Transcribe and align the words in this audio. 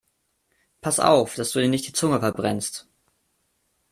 Pass 0.81 0.99
auf, 0.99 1.35
dass 1.35 1.51
du 1.51 1.59
dir 1.59 1.67
nicht 1.69 1.87
die 1.87 1.93
Zunge 1.93 2.19
verbrennst! 2.21 2.87